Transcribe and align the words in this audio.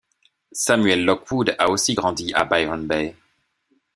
Samuel 0.53 1.05
Lockwood 1.05 1.55
a 1.59 1.69
aussi 1.69 1.93
grandi 1.93 2.33
à 2.33 2.43
Byron 2.45 2.87
Bay. 2.87 3.15